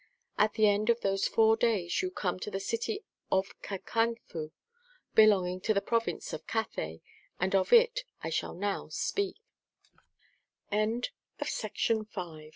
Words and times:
At 0.35 0.53
the 0.55 0.65
end 0.65 0.89
of 0.89 1.01
those 1.01 1.27
four 1.27 1.55
days 1.55 2.01
you 2.01 2.09
come 2.09 2.39
to 2.39 2.49
the 2.49 2.59
city 2.59 3.03
of 3.31 3.53
Cacanfu 3.61 4.49
belonging 5.13 5.61
to 5.61 5.75
the 5.75 5.79
province 5.81 6.33
of 6.33 6.47
Cathay, 6.47 7.01
and 7.39 7.53
of 7.53 7.71
it 7.71 8.03
I 8.23 8.31
shall 8.31 8.55
now 8.55 8.89